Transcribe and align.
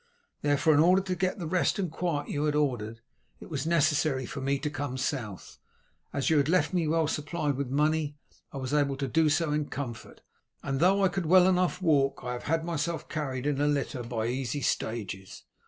Therefore, 0.41 0.73
in 0.73 0.79
order 0.79 1.03
to 1.03 1.13
get 1.13 1.37
the 1.37 1.45
rest 1.45 1.77
and 1.77 1.91
quiet 1.91 2.27
you 2.27 2.45
had 2.45 2.55
ordered, 2.55 3.01
it 3.39 3.51
was 3.51 3.67
necessary 3.67 4.25
for 4.25 4.41
me 4.41 4.57
to 4.57 4.69
come 4.71 4.97
south. 4.97 5.59
As 6.11 6.27
you 6.31 6.37
had 6.37 6.49
left 6.49 6.73
me 6.73 6.87
well 6.87 7.05
supplied 7.05 7.53
with 7.55 7.69
money, 7.69 8.17
I 8.51 8.57
was 8.57 8.73
able 8.73 8.97
to 8.97 9.07
do 9.07 9.29
so 9.29 9.51
in 9.51 9.69
comfort, 9.69 10.21
and 10.63 10.79
though 10.79 11.03
I 11.03 11.07
could 11.07 11.27
well 11.27 11.47
enough 11.47 11.83
walk 11.83 12.21
I 12.23 12.33
have 12.33 12.45
had 12.45 12.65
myself 12.65 13.09
carried 13.09 13.45
in 13.45 13.61
a 13.61 13.67
litter 13.67 14.01
by 14.01 14.25
easy 14.25 14.61
stages. 14.61 15.43